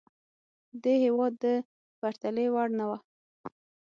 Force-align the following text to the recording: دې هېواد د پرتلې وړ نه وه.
دې 0.83 0.93
هېواد 1.05 1.33
د 1.43 1.45
پرتلې 1.99 2.45
وړ 2.53 2.67
نه 2.79 2.85
وه. 2.89 2.97